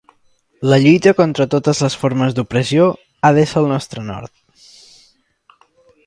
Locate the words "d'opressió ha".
2.39-3.31